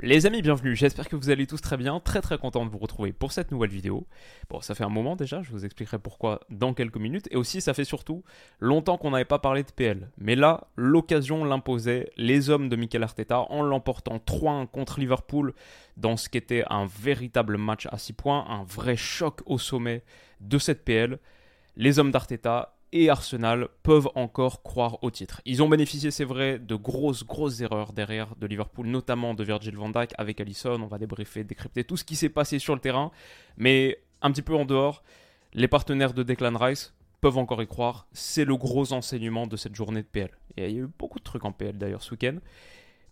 [0.00, 0.76] Les amis, bienvenue.
[0.76, 1.98] J'espère que vous allez tous très bien.
[1.98, 4.06] Très très content de vous retrouver pour cette nouvelle vidéo.
[4.48, 7.26] Bon, ça fait un moment déjà, je vous expliquerai pourquoi dans quelques minutes.
[7.32, 8.22] Et aussi, ça fait surtout
[8.60, 10.08] longtemps qu'on n'avait pas parlé de PL.
[10.16, 12.12] Mais là, l'occasion l'imposait.
[12.16, 15.52] Les hommes de Mikel Arteta, en l'emportant 3-1 contre Liverpool,
[15.96, 20.04] dans ce qui était un véritable match à 6 points, un vrai choc au sommet
[20.40, 21.18] de cette PL.
[21.74, 25.40] Les hommes d'Arteta et Arsenal peuvent encore croire au titre.
[25.44, 29.76] Ils ont bénéficié, c'est vrai, de grosses, grosses erreurs derrière de Liverpool, notamment de Virgil
[29.76, 30.80] van Dijk avec Allison.
[30.80, 33.10] On va débriefer, décrypter tout ce qui s'est passé sur le terrain.
[33.56, 35.02] Mais un petit peu en dehors,
[35.52, 38.06] les partenaires de Declan Rice peuvent encore y croire.
[38.12, 40.30] C'est le gros enseignement de cette journée de PL.
[40.56, 42.38] Et il y a eu beaucoup de trucs en PL d'ailleurs ce week-end.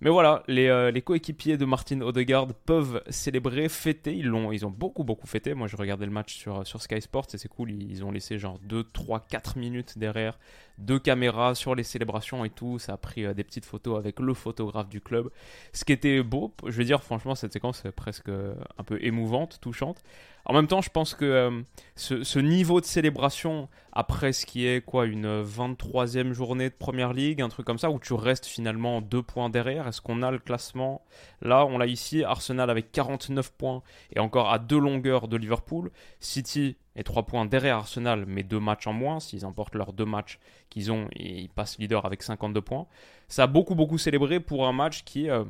[0.00, 4.14] Mais voilà, euh, les, coéquipiers de Martin Odegaard peuvent célébrer, fêter.
[4.14, 5.54] Ils, l'ont, ont beaucoup, beaucoup fêté.
[5.54, 7.70] Moi, je regardais le match sur, sur Sky Sports et c'est cool.
[7.70, 10.38] Ils ont laissé genre 2, 3, 4 minutes derrière,
[10.78, 12.78] deux caméras sur les célébrations et tout.
[12.78, 15.30] Ça a pris euh, des petites photos avec le photographe du club.
[15.72, 19.58] Ce qui était beau, je veux dire, franchement, cette séquence est presque un peu émouvante,
[19.60, 20.02] touchante.
[20.48, 21.62] En même temps, je pense que euh,
[21.96, 27.42] ce, niveau de célébration, après ce qui est quoi, une 23e journée de Première Ligue,
[27.42, 30.38] un truc comme ça, où tu restes finalement deux points derrière, est-ce qu'on a le
[30.38, 31.04] classement?
[31.42, 33.82] Là, on l'a ici, Arsenal avec 49 points
[34.14, 35.90] et encore à deux longueurs de Liverpool.
[36.20, 39.20] City est trois points derrière Arsenal, mais deux matchs en moins.
[39.20, 40.38] S'ils emportent leurs deux matchs
[40.70, 42.86] qu'ils ont, ils passent leader avec 52 points.
[43.28, 45.44] Ça a beaucoup, beaucoup célébré pour un match qui euh,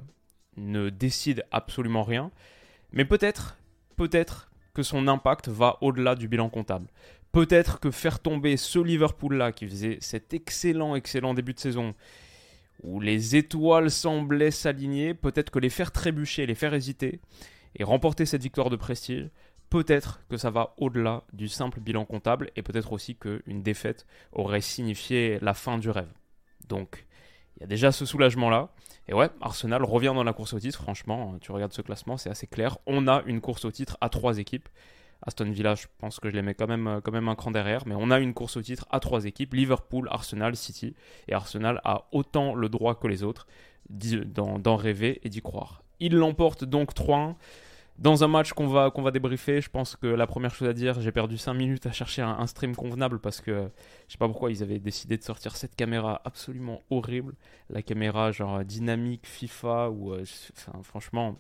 [0.57, 2.31] ne décide absolument rien.
[2.93, 3.57] Mais peut-être,
[3.97, 6.89] peut-être que son impact va au-delà du bilan comptable.
[7.33, 11.95] Peut-être que faire tomber ce Liverpool-là qui faisait cet excellent, excellent début de saison,
[12.83, 17.21] où les étoiles semblaient s'aligner, peut-être que les faire trébucher, les faire hésiter,
[17.77, 19.29] et remporter cette victoire de prestige,
[19.71, 24.61] peut-être que ça va au-delà du simple bilan comptable, et peut-être aussi qu'une défaite aurait
[24.61, 26.13] signifié la fin du rêve.
[26.69, 27.07] Donc,
[27.57, 28.71] il y a déjà ce soulagement-là.
[29.09, 30.83] Et ouais, Arsenal revient dans la course au titre.
[30.83, 32.79] Franchement, tu regardes ce classement, c'est assez clair.
[32.87, 34.69] On a une course au titre à trois équipes.
[35.23, 37.87] Aston Villa, je pense que je les mets quand même, quand même un cran derrière.
[37.87, 40.95] Mais on a une course au titre à trois équipes Liverpool, Arsenal, City.
[41.29, 43.47] Et Arsenal a autant le droit que les autres
[43.89, 45.83] d'en rêver et d'y croire.
[46.01, 47.37] Il l'emporte donc 3-1.
[47.99, 50.75] Dans un match qu'on va, qu'on va débriefer, je pense que la première chose à
[50.75, 53.71] dire, j'ai perdu 5 minutes à chercher un, stream convenable parce que
[54.07, 57.35] je sais pas pourquoi ils avaient décidé de sortir cette caméra absolument horrible.
[57.71, 60.25] La caméra genre dynamique FIFA ou euh,
[60.83, 61.37] franchement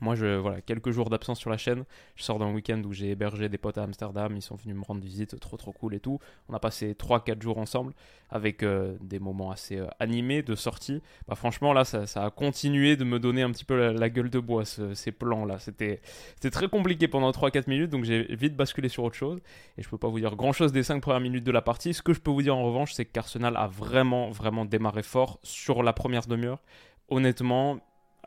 [0.00, 1.84] moi, je, voilà, quelques jours d'absence sur la chaîne.
[2.16, 4.34] Je sors d'un week-end où j'ai hébergé des potes à Amsterdam.
[4.34, 6.18] Ils sont venus me rendre visite, trop trop cool et tout.
[6.48, 7.92] On a passé 3-4 jours ensemble
[8.30, 11.02] avec euh, des moments assez euh, animés de sortie.
[11.28, 14.38] Bah, franchement, là, ça, a continué de me donner un petit peu la, gueule de
[14.38, 15.58] bois, ces plans-là.
[15.58, 16.00] C'était
[16.50, 19.40] très compliqué pendant 3-4 minutes, donc j'ai vite basculé sur autre chose.
[19.76, 21.92] Et je peux pas vous dire grand-chose des 5 premières minutes de la partie.
[21.92, 25.38] Ce que je peux vous dire en revanche, c'est qu'Arsenal a vraiment, vraiment démarré fort
[25.42, 26.60] sur la première demi-heure.
[27.08, 27.80] Honnêtement,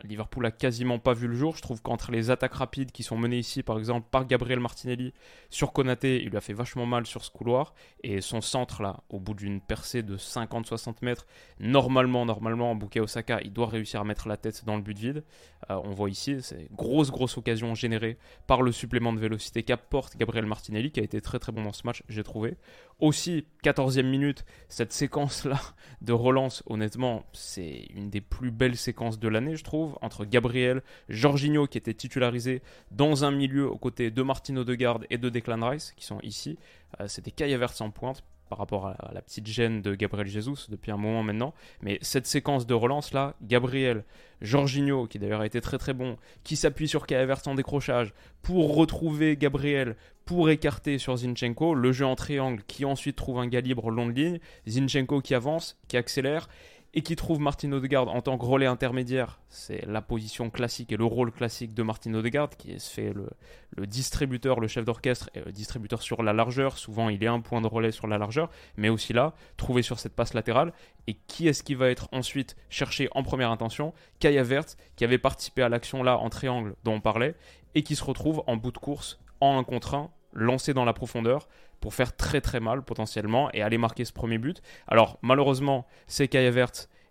[0.04, 1.56] Liverpool a quasiment pas vu le jour.
[1.56, 5.14] Je trouve qu'entre les attaques rapides qui sont menées ici, par exemple, par Gabriel Martinelli
[5.50, 7.74] sur Konaté, il lui a fait vachement mal sur ce couloir.
[8.04, 11.28] Et son centre, là, au bout d'une percée de 50-60 mètres,
[11.60, 14.98] normalement, normalement, en bouquet Osaka, il doit réussir à mettre la tête dans le but
[14.98, 15.24] vide.
[15.70, 18.18] Euh, on voit ici, c'est grosse, grosse occasion générée
[18.48, 21.74] par le supplément de vélocité qu'apporte Gabriel Martinelli, qui a été très, très bon dans
[21.74, 22.58] ce match, j'ai trouvé.
[23.00, 25.60] Aussi, 14e minute, cette séquence-là
[26.02, 30.82] de relance, honnêtement, c'est une des plus belles séquences de l'année, je trouve entre Gabriel,
[31.10, 32.62] Jorginho qui était titularisé
[32.92, 36.58] dans un milieu aux côtés de Martino Odegaard et de Declan Rice qui sont ici.
[37.00, 40.68] Euh, C'était Kai Havertz en pointe par rapport à la petite gêne de Gabriel Jesus
[40.70, 41.56] depuis un moment maintenant.
[41.82, 44.04] Mais cette séquence de relance là, Gabriel,
[44.42, 48.14] Jorginho, qui d'ailleurs a été très très bon, qui s'appuie sur Kai Havertz en décrochage
[48.44, 53.48] pour retrouver Gabriel, pour écarter sur Zinchenko, le jeu en triangle qui ensuite trouve un
[53.48, 56.48] gars libre long de ligne, Zinchenko qui avance, qui accélère,
[56.96, 59.40] et qui trouve Martin Odegaard en tant que relais intermédiaire.
[59.50, 63.88] C'est la position classique et le rôle classique de Martin Odegaard, qui se fait le,
[63.88, 66.78] distributeur, le chef d'orchestre, et le distributeur sur la largeur.
[66.78, 69.98] Souvent, il est un point de relais sur la largeur, mais aussi là, trouvé sur
[69.98, 70.72] cette passe latérale.
[71.08, 73.94] Et qui est-ce qui va être ensuite cherché en première intention?
[74.20, 77.36] Kaya Vert, qui avait participé à l'action là en triangle dont on parlait,
[77.74, 80.94] et qui se retrouve en bout de course en un contre 1 lancé dans la
[80.94, 81.48] profondeur
[81.84, 84.62] pour faire très très mal potentiellement et aller marquer ce premier but.
[84.88, 86.50] Alors malheureusement, c'est Kai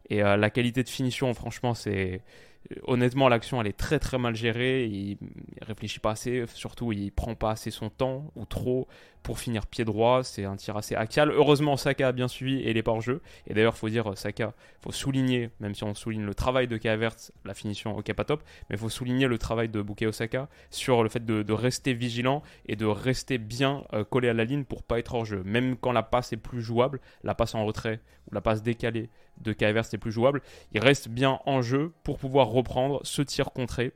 [0.09, 2.23] Et la qualité de finition, franchement, c'est
[2.87, 4.87] honnêtement, l'action elle est très très mal gérée.
[4.87, 5.19] Il,
[5.63, 8.89] réfléchit pas assez, surtout il prend pas assez son temps ou trop
[9.23, 10.25] pour finir pied droit.
[10.25, 11.31] C'est un tir assez axial.
[11.31, 13.21] Heureusement, Saka a bien suivi et il est pas hors jeu.
[13.47, 17.17] Et d'ailleurs, faut dire Saka, faut souligner, même si on souligne le travail de Kavert,
[17.45, 21.09] la finition, ok pas top, mais faut souligner le travail de Bukayo Osaka sur le
[21.09, 24.99] fait de, rester vigilant et de rester bien euh, collé à la ligne pour pas
[24.99, 25.43] être hors jeu.
[25.45, 28.01] Même quand la passe est plus jouable, la passe en retrait
[28.31, 29.11] ou la passe décalée
[29.41, 30.41] de Kavert est plus jouable,
[30.73, 33.93] il reste bien en jeu pour pouvoir reprendre ce tir contré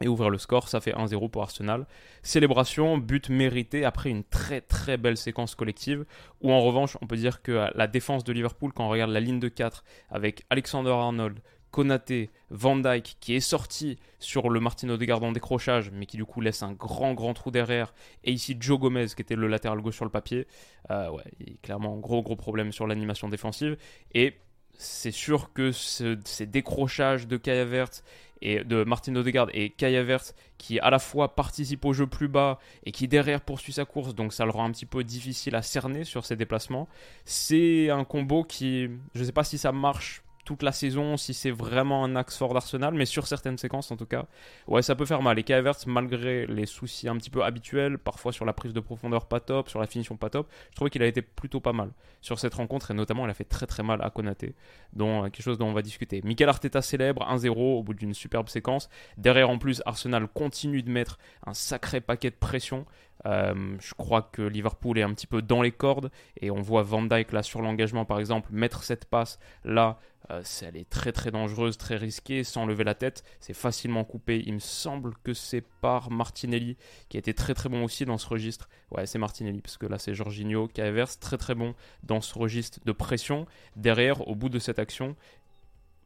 [0.00, 0.68] et ouvrir le score.
[0.68, 1.86] Ça fait 1-0 pour Arsenal.
[2.22, 6.04] Célébration, but mérité après une très très belle séquence collective.
[6.40, 9.20] Ou en revanche, on peut dire que la défense de Liverpool, quand on regarde la
[9.20, 11.40] ligne de 4 avec Alexander Arnold,
[11.70, 16.24] Konaté, Van Dyke qui est sorti sur le Martin Odegaard en décrochage, mais qui du
[16.24, 17.94] coup laisse un grand grand trou derrière.
[18.24, 20.46] Et ici Joe Gomez qui était le latéral gauche sur le papier.
[20.90, 23.76] Euh, ouais, il y a clairement gros gros problème sur l'animation défensive.
[24.14, 24.34] Et
[24.80, 28.02] c'est sûr que ces décrochages de Kai Havertz
[28.40, 32.28] et de Martin Odegaard et Kai Havertz qui à la fois participe au jeu plus
[32.28, 35.54] bas et qui derrière poursuit sa course, donc ça le rend un petit peu difficile
[35.54, 36.88] à cerner sur ses déplacements.
[37.26, 41.34] C'est un combo qui, je ne sais pas si ça marche toute la saison, si
[41.34, 44.26] c'est vraiment un axe fort d'Arsenal, mais sur certaines séquences en tout cas,
[44.66, 45.38] ouais, ça peut faire mal.
[45.38, 49.26] Et Kai malgré les soucis un petit peu habituels, parfois sur la prise de profondeur
[49.26, 51.90] pas top, sur la finition pas top, je trouvais qu'il a été plutôt pas mal
[52.20, 54.54] sur cette rencontre et notamment il a fait très très mal à Konaté,
[54.92, 56.20] dont euh, quelque chose dont on va discuter.
[56.24, 58.88] Mikel Arteta célèbre 1-0 au bout d'une superbe séquence.
[59.16, 62.86] Derrière en plus, Arsenal continue de mettre un sacré paquet de pression.
[63.26, 66.10] Euh, je crois que Liverpool est un petit peu dans les cordes
[66.40, 69.98] et on voit Van Dijk là sur l'engagement par exemple mettre cette passe là
[70.30, 73.24] euh, elle est très très dangereuse, très risquée, sans lever la tête.
[73.40, 74.42] C'est facilement coupé.
[74.46, 76.76] Il me semble que c'est par Martinelli,
[77.08, 78.68] qui a été très très bon aussi dans ce registre.
[78.90, 82.38] Ouais, c'est Martinelli, parce que là c'est Jorginho, qui Evers, très très bon dans ce
[82.38, 83.46] registre de pression.
[83.76, 85.16] Derrière, au bout de cette action,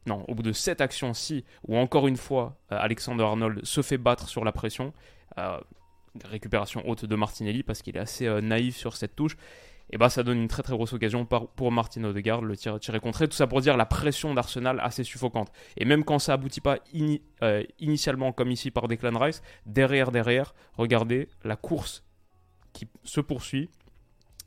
[0.06, 3.98] non, au bout de cette action-ci, où encore une fois, euh, Alexander Arnold se fait
[3.98, 4.92] battre sur la pression,
[5.38, 5.58] euh,
[6.24, 9.36] récupération haute de Martinelli, parce qu'il est assez naïf sur cette touche,
[9.90, 13.00] et bah ça donne une très très grosse occasion pour Martin Odegaard, le tir tiré
[13.00, 13.28] contré.
[13.28, 15.52] Tout ça pour dire la pression d'Arsenal assez suffocante.
[15.76, 16.78] Et même quand ça aboutit pas
[17.42, 22.04] euh, initialement comme ici par Declan Rice, derrière, derrière, regardez la course
[22.72, 23.70] qui se poursuit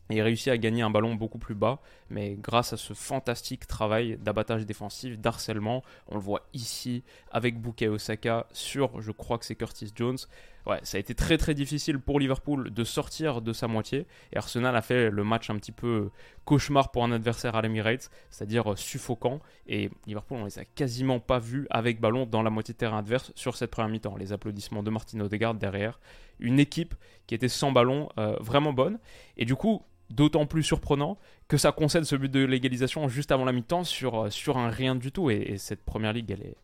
[0.10, 4.18] et réussit à gagner un ballon beaucoup plus bas, mais grâce à ce fantastique travail
[4.18, 9.56] d'abattage défensif, d'harcèlement, on le voit ici avec Bukayo Osaka sur, je crois que c'est
[9.56, 10.18] Curtis Jones.
[10.66, 14.38] Ouais, ça a été très très difficile pour Liverpool de sortir de sa moitié, et
[14.38, 16.10] Arsenal a fait le match un petit peu
[16.44, 21.40] cauchemar pour un adversaire à l'Emirates, c'est-à-dire suffocant, et Liverpool on les a quasiment pas
[21.40, 24.18] vus avec ballon dans la moitié de terrain adverse sur cette première mi-temps.
[24.18, 26.00] Les applaudissements de Martin Odegaard derrière,
[26.40, 26.96] une équipe
[27.26, 29.00] qui était sans ballon, euh, vraiment bonne,
[29.38, 31.18] et du coup d'autant plus surprenant
[31.48, 34.70] que ça concède ce but de légalisation juste avant la mi-temps sur, euh, sur un
[34.70, 35.30] rien du tout.
[35.30, 36.58] Et, cette première ligue, elle est,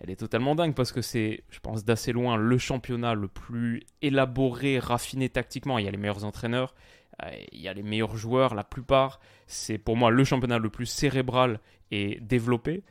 [0.00, 3.82] elle est totalement dingue parce que c'est, je pense, d'assez loin le championnat le plus
[4.02, 5.78] élaboré, raffiné tactiquement.
[5.78, 6.74] Il y a les meilleurs entraîneurs,
[7.22, 9.20] euh, il y a les meilleurs joueurs, la plupart.
[9.46, 11.60] C'est pour moi le championnat le plus cérébral
[11.90, 12.82] et développé.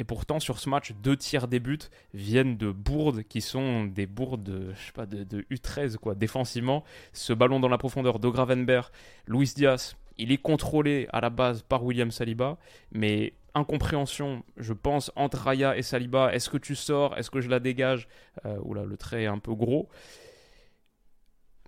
[0.00, 1.78] Et pourtant, sur ce match, deux tiers des buts
[2.14, 6.84] viennent de bourdes qui sont des bourdes, je sais pas, de, U13, quoi, défensivement.
[7.12, 8.90] Ce ballon dans la profondeur de Gravenberg,
[9.26, 12.56] Luis Diaz, il est contrôlé à la base par William Saliba,
[12.92, 16.32] mais incompréhension, je pense, entre Raya et Saliba.
[16.32, 17.18] Est-ce que tu sors?
[17.18, 18.08] Est-ce que je la dégage?
[18.46, 19.90] Euh, Oula, le trait est un peu gros.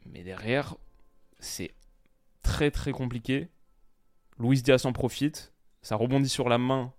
[0.07, 0.75] Mais derrière,
[1.39, 1.75] c'est
[2.43, 3.49] très très compliqué.
[4.39, 5.53] Luis Diaz en profite.
[5.83, 6.95] Ça rebondit sur la main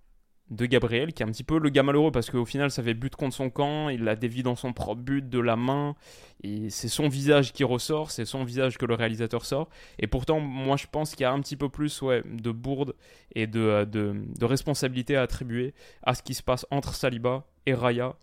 [0.50, 2.92] de Gabriel, qui est un petit peu le gars malheureux parce qu'au final ça fait
[2.92, 5.96] but contre son camp, il la dévie dans son propre but de la main,
[6.42, 9.70] et c'est son visage qui ressort, c'est son visage que le réalisateur sort.
[9.98, 12.94] Et pourtant, moi je pense qu'il y a un petit peu plus ouais, de bourde
[13.34, 15.72] et de, euh, de, responsabilité à attribuer
[16.02, 18.14] à ce qui se passe entre Saliba et Raya.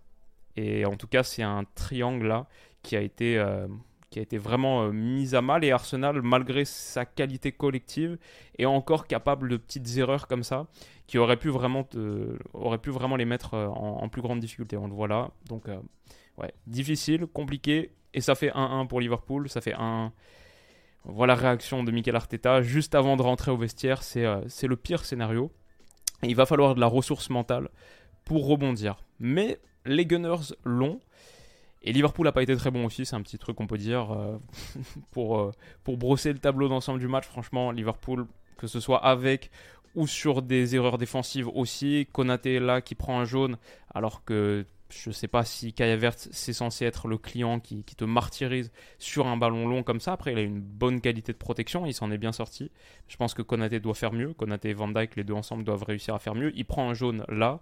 [0.58, 2.48] Et en tout cas, c'est un triangle là
[2.84, 3.38] qui a été.
[3.38, 3.68] Euh,
[4.12, 8.18] qui a été vraiment euh, mise à mal et Arsenal, malgré sa qualité collective,
[8.60, 10.68] est encore capable de petites erreurs comme ça
[11.08, 11.88] qui auraient pu vraiment,
[12.53, 14.77] aurait pu vraiment les mettre euh, en, plus grande difficulté.
[14.77, 15.32] On le voit là.
[15.48, 15.80] Donc, euh,
[16.38, 19.50] ouais, difficile, compliqué et ça fait 1-1 pour Liverpool.
[19.50, 20.12] Ça fait 1.
[21.06, 24.03] Voilà la réaction de Mikel Arteta juste avant de rentrer au vestiaire.
[24.03, 25.51] C'est le pire scénario.
[26.22, 27.70] il va falloir de la ressource mentale
[28.25, 29.03] pour rebondir.
[29.20, 31.00] Mais les Gunners l'ont.
[31.83, 34.11] Et Liverpool n'a pas été très bon aussi, c'est un petit truc qu'on peut dire.
[34.11, 34.38] Euh,
[35.11, 35.51] pour, euh,
[35.83, 39.50] pour brosser le tableau d'ensemble du match, franchement, Liverpool, que ce soit avec
[39.95, 42.07] ou sur des erreurs défensives aussi.
[42.11, 43.57] Konaté là qui prend un jaune
[43.93, 47.83] alors que je ne sais pas si Kai Havertz c'est censé être le client qui,
[47.83, 50.13] te martyrise sur un ballon long comme ça.
[50.13, 52.71] Après, il a une bonne qualité de protection, il s'en est bien sorti.
[53.07, 54.33] Je pense que Konaté doit faire mieux.
[54.33, 56.51] Konaté et Van Dijk, les deux ensemble, doivent réussir à faire mieux.
[56.55, 57.61] Il prend un jaune là.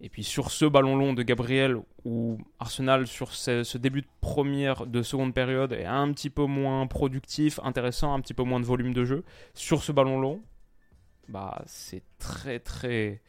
[0.00, 4.86] Et puis sur ce ballon long de Gabriel, où Arsenal, sur ce, début de première,
[4.86, 8.66] de seconde période, est un petit peu moins productif, intéressant, un petit peu moins de
[8.66, 9.24] volume de jeu,
[9.54, 10.42] sur ce ballon long,
[11.28, 13.20] bah c'est très très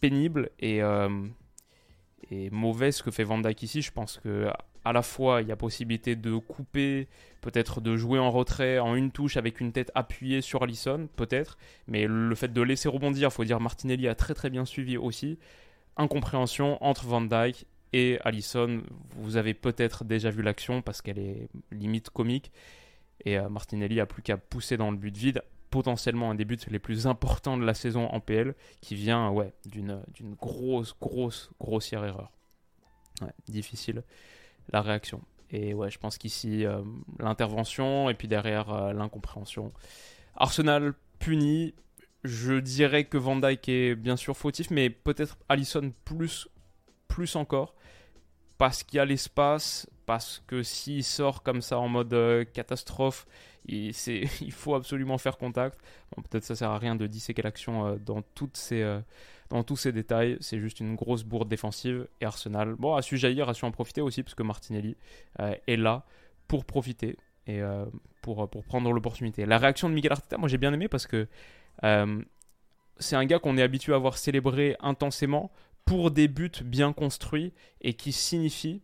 [0.00, 1.26] pénible et, euh,
[2.30, 3.82] et mauvais ce que fait Van ici.
[3.82, 4.48] Je pense que
[4.84, 7.08] à la fois il y a possibilité de couper,
[7.40, 11.58] peut-être de jouer en retrait en une touche avec une tête appuyée sur Allison, peut-être,
[11.88, 15.38] mais le fait de laisser rebondir, faut dire Martinelli a très très bien suivi aussi
[15.96, 18.82] incompréhension entre Van Dyke et Allison.
[19.16, 22.50] Vous avez peut-être déjà vu l'action parce qu'elle est limite comique.
[23.24, 25.42] Et euh, Martinelli a plus qu'à pousser dans le but vide.
[25.70, 29.54] Potentiellement un des buts les plus importants de la saison en PL qui vient ouais,
[29.64, 30.02] d'une,
[30.38, 32.30] grosse, grosse, grossière erreur.
[33.48, 34.02] difficile
[34.70, 35.22] la réaction.
[35.50, 36.82] Et ouais, je pense qu'ici, euh,
[37.18, 39.72] l'intervention et puis derrière euh, l'incompréhension.
[40.34, 41.74] Arsenal puni,
[42.24, 46.48] je dirais que Van Dyke est bien sûr fautif, mais peut-être Allison plus,
[47.08, 47.74] plus encore.
[48.58, 53.26] Parce qu'il y a l'espace, parce que s'il sort comme ça en mode euh, catastrophe,
[53.66, 53.92] il,
[54.52, 55.80] faut absolument faire contact.
[56.30, 59.00] peut-être ça sert à rien de disséquer l'action euh, dans, toutes ces, euh,
[59.50, 60.36] dans tous ces détails.
[60.40, 62.06] C'est juste une grosse bourde défensive.
[62.20, 64.96] Et Arsenal bon, a su jaillir, a su en profiter aussi, parce que Martinelli
[65.38, 66.04] est là
[66.46, 67.16] pour profiter
[67.48, 67.60] et
[68.20, 69.44] pour, pour prendre l'opportunité.
[69.46, 71.26] La réaction de Miguel Arteta, moi j'ai bien aimé parce que
[71.80, 75.50] c'est un gars qu'on est habitué à voir célébrer intensément
[75.84, 78.82] pour des buts bien construits et qui signifient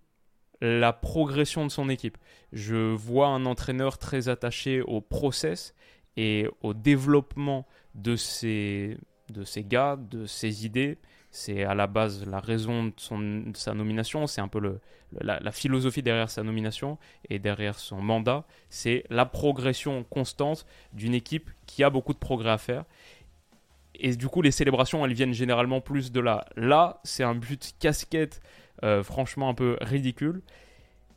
[0.61, 2.19] la progression de son équipe.
[2.53, 5.75] Je vois un entraîneur très attaché au process
[6.17, 8.99] et au développement de ses,
[9.31, 10.99] de ses gars, de ses idées.
[11.31, 14.81] C'est à la base la raison de, son, sa nomination, c'est un peu le,
[15.21, 16.97] la, la, philosophie derrière sa nomination
[17.29, 18.45] et derrière son mandat.
[18.71, 22.85] C'est la progression constante d'une équipe qui a beaucoup de progrès à faire.
[23.99, 26.47] Et du coup, les célébrations, elles viennent généralement plus de là.
[26.57, 28.41] Là, c'est un but casquette,
[28.85, 30.43] euh, franchement un peu ridicule.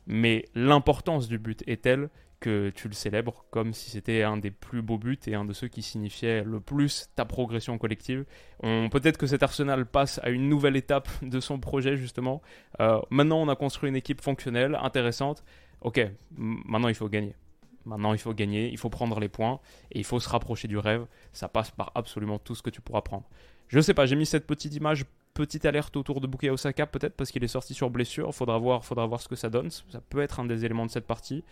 [0.06, 2.10] Mais l'importance du but est telle
[2.42, 5.52] que tu le célèbres comme si c'était un des plus beaux buts et un de
[5.52, 8.24] ceux qui signifiait le plus ta progression collective.
[8.60, 12.42] Peut-être que cet Arsenal passe à une nouvelle étape de son projet justement.
[12.80, 15.44] Euh, maintenant on a construit une équipe fonctionnelle, intéressante.
[15.82, 16.00] Ok,
[16.36, 17.36] maintenant il faut gagner.
[17.84, 19.60] Maintenant il faut gagner, il faut prendre les points
[19.92, 21.06] et il faut se rapprocher du rêve.
[21.32, 23.28] Ça passe par absolument tout ce que tu pourras prendre.
[23.68, 27.14] Je sais pas, j'ai mis cette petite image petite alerte autour de Bukayo Osaka, peut-être
[27.14, 28.34] parce qu'il est sorti sur blessure.
[28.34, 29.70] Faudra voir, faudra voir ce que ça donne.
[29.70, 31.44] Ça peut être un des éléments de cette partie.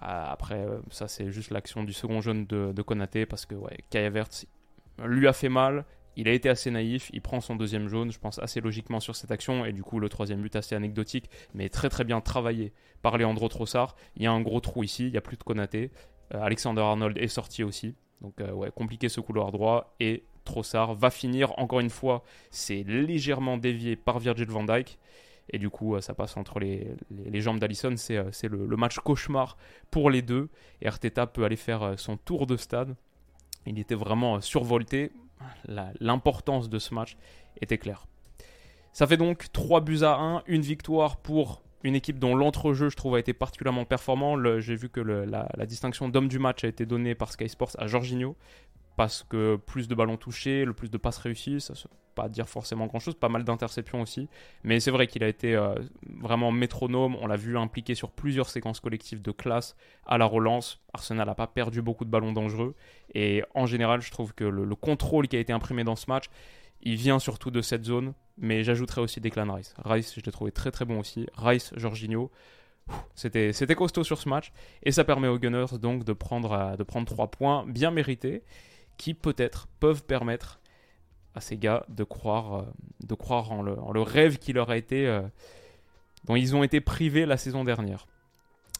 [0.00, 3.54] Ah, après, euh, ça c'est juste l'action du second jaune de, de Konaté parce que
[3.54, 3.78] ouais,
[5.04, 5.84] lui a fait mal.
[6.18, 9.14] Il a été assez naïf, il prend son deuxième jaune, je pense assez logiquement sur
[9.14, 12.72] cette action, et du coup le troisième but assez anecdotique, mais très très bien travaillé
[13.02, 13.96] par Leandro Trossard.
[14.16, 15.90] Il y a un gros trou ici, il n'y a plus de Konaté.
[16.34, 20.94] Euh, Alexander Arnold est sorti aussi, donc euh, ouais, compliqué ce couloir droit, et Trossard
[20.94, 24.98] va finir, encore une fois, c'est légèrement dévié par Virgil van Dijk,
[25.50, 26.96] et du coup, euh, ça passe entre les,
[27.40, 27.94] jambes d'Alisson.
[27.96, 29.56] C'est euh, le, le, match cauchemar
[29.90, 30.48] pour les deux.
[30.80, 32.96] Et Arteta peut aller faire euh, son tour de stade.
[33.66, 35.12] Il était vraiment survolté.
[36.00, 37.16] L'importance de ce match
[37.60, 38.06] était claire.
[38.92, 42.96] Ça fait donc 3 buts à 1, une victoire pour une équipe dont l'entrejeu, je
[42.96, 44.36] trouve, a été particulièrement performant.
[44.60, 47.86] J'ai vu que la, distinction d'homme du match a été donnée par Sky Sports à
[47.86, 48.36] Jorginho,
[48.96, 52.48] parce que plus de ballons touchés, le plus de passes réussies, ça se pas dire
[52.48, 54.28] forcément grand chose, pas mal d'interceptions aussi,
[54.64, 55.74] mais c'est vrai qu'il a été euh,
[56.20, 60.80] vraiment métronome, on l'a vu impliqué sur plusieurs séquences collectives de classe à la relance,
[60.94, 62.74] Arsenal n'a pas perdu beaucoup de ballons dangereux,
[63.14, 66.24] et en général je trouve que le, contrôle qui a été imprimé dans ce match,
[66.82, 69.74] il vient surtout de cette zone, mais j'ajouterais aussi Declan Rice.
[69.84, 72.30] Rice, je l'ai trouvé très très bon aussi, Rice, Jorginho,
[73.14, 74.52] c'était, costaud sur ce match,
[74.82, 78.42] et ça permet aux Gunners donc de prendre, euh, de prendre 3 points bien mérités,
[78.96, 80.60] qui peut-être peuvent permettre
[81.34, 82.62] à ces gars de croire, euh,
[83.04, 85.22] de croire en, le, rêve qui leur été, euh,
[86.24, 88.06] dont ils ont été privés la saison dernière.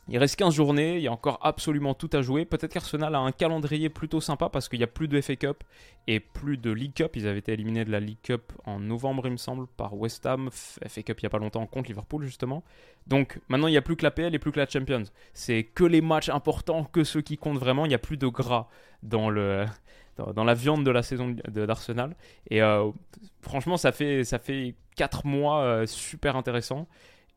[0.09, 2.45] Il reste 15 journées, il y a encore absolument tout à jouer.
[2.45, 5.65] Peut-être qu'Arsenal a un calendrier plutôt sympa parce qu'il n'y a plus de FA Cup
[6.07, 7.17] et plus de League Cup.
[7.17, 10.25] Ils avaient été éliminés de la League Cup en novembre, il me semble, par West
[10.25, 10.49] Ham.
[10.53, 12.63] FA Cup il n'y a pas longtemps contre Liverpool, justement.
[13.09, 15.03] Donc maintenant, il n'y a plus que la PL et plus que la Champions.
[15.35, 17.85] C'est que les matchs importants, que ceux qui comptent vraiment.
[17.85, 18.69] Il n'y a plus de gras
[19.03, 22.15] dans la viande de la saison d'Arsenal.
[22.49, 22.93] Et euh,
[23.41, 26.87] franchement, ça fait, ça fait 4 mois euh, super intéressants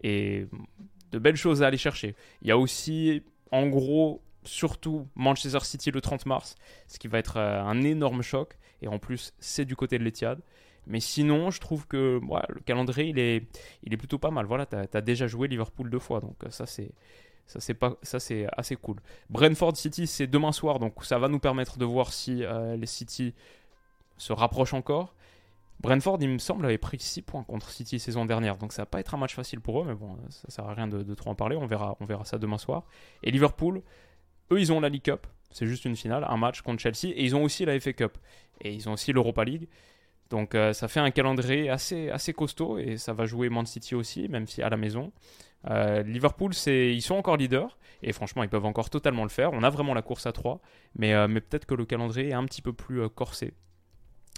[0.04, 0.46] et
[1.12, 2.16] de belles choses à aller chercher.
[2.42, 6.56] Il y a aussi, en gros, surtout Manchester City le 30 mars,
[6.88, 8.58] ce qui va être euh, un énorme choc.
[8.82, 10.40] Et en plus, c'est du côté de l'Etihad.
[10.88, 13.46] Mais sinon, je trouve que le calendrier, il est,
[13.84, 14.46] il est plutôt pas mal.
[14.46, 16.92] Voilà, tu as, déjà joué Liverpool deux fois, donc euh, ça, c'est.
[17.48, 18.98] Ça c'est, assez cool.
[19.32, 22.86] Brentford City, c'est demain soir, donc ça va nous permettre de voir si euh, les
[22.86, 23.34] City
[24.18, 25.16] se rapprochent encore.
[25.80, 28.86] Brentford, il me semble, avait pris 6 points contre City saison dernière, donc ça va
[28.86, 31.30] pas être un match facile pour eux, mais bon, ça sert à rien de, trop
[31.30, 31.96] en parler, on verra,
[32.26, 32.84] ça demain soir.
[33.24, 33.82] Et Liverpool,
[34.52, 37.24] eux, ils ont la League Cup, c'est juste une finale, un match contre Chelsea, et
[37.24, 38.18] ils ont aussi la FA Cup,
[38.62, 39.70] et ils ont aussi l'Europa League.
[40.30, 44.28] Donc euh, ça fait un calendrier assez, costaud et ça va jouer Man City aussi,
[44.28, 45.12] même si à la maison.
[45.70, 49.52] Euh, Liverpool, ils sont encore leaders et franchement, ils peuvent encore totalement le faire.
[49.54, 50.62] On a vraiment la course à 3,
[50.96, 53.54] mais, euh, mais peut-être que le calendrier est un petit peu plus corsé.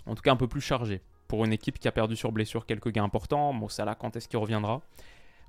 [0.06, 2.66] En tout cas, un peu plus chargé pour une équipe qui a perdu sur blessure
[2.66, 3.54] quelques gains importants.
[3.54, 4.82] Bon, quand est-ce qu'il reviendra?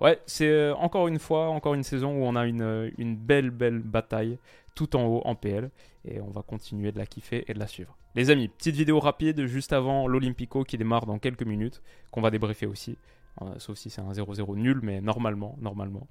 [0.01, 3.81] Ouais, c'est encore une fois, encore une saison où on a une, une belle, belle
[3.81, 4.39] bataille
[4.77, 5.73] tout en haut en PL
[6.05, 7.99] et on va continuer de la kiffer et de la suivre.
[8.15, 12.31] Les amis, petite vidéo rapide juste avant l'Olympico qui démarre dans quelques minutes, qu'on va
[12.31, 12.97] débriefer aussi.
[13.41, 16.07] Euh, sauf si c'est un 0-0 nul, mais normalement, normalement.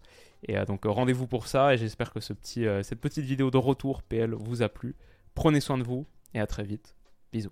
[0.49, 3.49] Et euh, donc euh, rendez-vous pour ça, et j'espère que ce petit, cette petite vidéo
[3.49, 4.95] de retour PL vous a plu.
[5.33, 6.93] Prenez soin de vous, et à très vite.
[7.31, 7.51] Bisous.